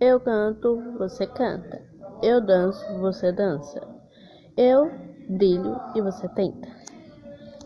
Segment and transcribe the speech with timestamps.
[0.00, 1.82] Eu canto, você canta.
[2.22, 3.86] Eu danço, você dança.
[4.56, 4.90] Eu
[5.28, 6.68] brilho e você tenta.